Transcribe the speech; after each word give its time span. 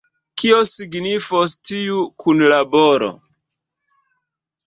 Kion 0.43 0.63
signifos 0.69 1.53
tiu 1.71 1.99
kunlaboro? 2.23 3.09